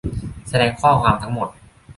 [0.49, 1.49] แสดงข้อความทั้งหมด